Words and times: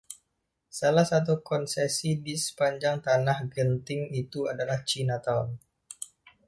Salah 0.79 1.05
satu 1.11 1.33
konsesi 1.49 2.09
di 2.25 2.33
sepanjang 2.45 2.97
tanah 3.07 3.39
genting 3.53 4.01
itu 4.21 4.39
adalah 4.51 4.79
"China 4.89 5.17
Town". 5.27 5.49